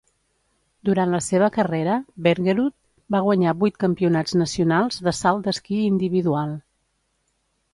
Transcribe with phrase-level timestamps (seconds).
[0.87, 1.97] Durant la seva carrera,
[2.27, 2.73] Bergerud
[3.17, 6.57] va guanyar vuit campionats nacionals de salt d'esquí individual.